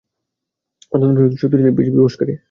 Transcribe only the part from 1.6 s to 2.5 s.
পেশী বিবশকারী।